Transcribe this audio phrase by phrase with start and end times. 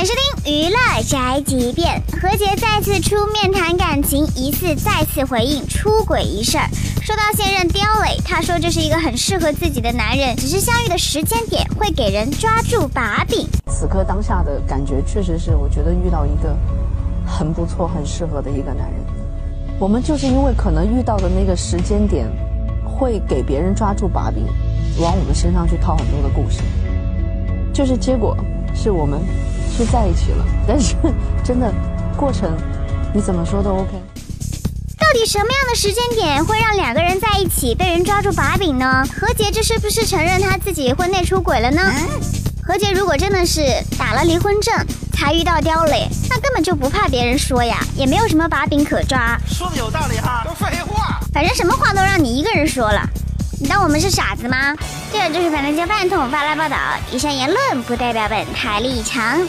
[0.00, 2.02] 欢迎收听娱乐宅急便。
[2.22, 6.56] 何洁再次出面谈感情，疑似再次回应出轨一事。
[7.02, 13.46] 说到现任刁磊，他说这是一个很适合自己的男人，只是相遇的时间点会给人抓住把柄。
[13.66, 16.56] 此刻当下的感觉，确实是我觉得遇到一个
[17.26, 19.04] 很不错、很适合的一个男人。
[19.78, 22.26] 我们就是因为可能遇到的那个时间点，
[22.86, 24.46] 会给别人抓住把柄，
[24.98, 26.62] 往我们身上去套很多的故事。
[27.70, 28.34] 就是结果
[28.74, 29.20] 是我们
[29.80, 30.94] 是在一起了，但是
[31.42, 31.72] 真的
[32.14, 32.54] 过程
[33.14, 33.90] 你怎么说都 OK。
[34.98, 39.02] 到底什么样的时间点会让两个人在一起被人抓住把柄呢？
[39.18, 41.80] 何洁这是不是承认他自己婚内出轨了呢？
[42.62, 43.62] 何洁如果真的是
[43.98, 44.74] 打了离婚证
[45.14, 49.40] 才遇到刁磊，那根本就不怕别人说呀，也没有什么把柄可抓。
[49.46, 51.18] 说的有道理哈，都废话。
[51.32, 53.00] 反正什么话都让你一个人说了，
[53.58, 54.76] 你当我们是傻子吗？
[55.10, 56.76] 这就是本台家饭桶发来报道，
[57.10, 59.40] 以上言论不代表本台立场。